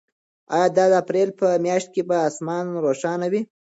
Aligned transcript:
آیا 0.53 0.67
د 0.75 0.79
اپریل 1.01 1.29
په 1.39 1.47
میاشت 1.65 1.89
کې 1.95 2.01
به 2.09 2.17
اسمان 2.29 2.65
روښانه 2.85 3.27
وي؟ 3.31 3.41